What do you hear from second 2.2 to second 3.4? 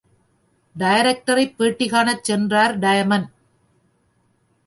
சென்றார் டயமண்ட்.